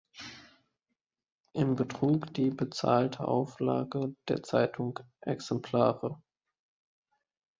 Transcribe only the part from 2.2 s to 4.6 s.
die bezahlte Auflage der